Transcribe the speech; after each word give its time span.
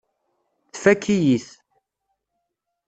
Tfakk-iyi-t. 0.73 1.47